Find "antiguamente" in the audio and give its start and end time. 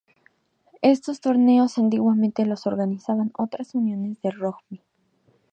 1.77-2.43